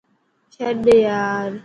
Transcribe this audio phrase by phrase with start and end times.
[0.53, 1.49] ڇڏ يار.